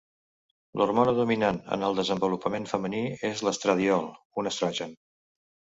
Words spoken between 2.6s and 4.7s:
femení és l'estradiol, un